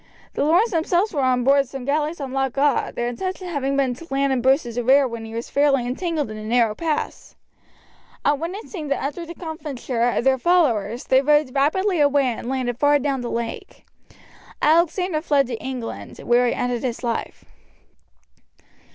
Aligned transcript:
The 0.33 0.41
Lornes 0.41 0.71
themselves 0.71 1.13
were 1.13 1.21
on 1.21 1.43
board 1.43 1.67
some 1.67 1.85
galleys 1.85 2.19
on 2.19 2.31
Loch 2.31 2.57
Awe, 2.57 2.89
their 2.89 3.07
intention 3.07 3.47
having 3.49 3.77
been 3.77 3.93
to 3.93 4.07
land 4.09 4.33
in 4.33 4.41
Bruce's 4.41 4.81
rear 4.81 5.07
when 5.07 5.25
he 5.25 5.35
was 5.35 5.51
fairly 5.51 5.85
entangled 5.85 6.31
in 6.31 6.37
the 6.37 6.43
narrow 6.43 6.73
pass. 6.73 7.35
On 8.25 8.39
witnessing 8.39 8.87
the 8.87 8.99
utter 8.99 9.27
discomfiture 9.27 10.09
of 10.09 10.23
their 10.23 10.39
followers 10.39 11.03
they 11.03 11.21
rowed 11.21 11.53
rapidly 11.53 11.99
away, 11.99 12.25
and 12.29 12.49
landed 12.49 12.79
far 12.79 12.97
down 12.97 13.21
the 13.21 13.29
lake. 13.29 13.85
Alexander 14.59 15.21
fled 15.21 15.45
to 15.45 15.63
England, 15.63 16.17
where 16.17 16.47
he 16.47 16.53
ended 16.55 16.81
his 16.83 17.03
life. 17.03 17.45